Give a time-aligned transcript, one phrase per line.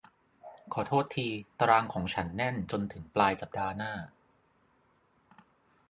[0.73, 1.27] ขอโทษที
[1.59, 3.93] ตารางของฉันแน่นจนถึงปลายสัปดาห์หน้า